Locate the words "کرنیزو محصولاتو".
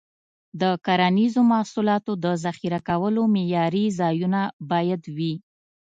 0.85-2.11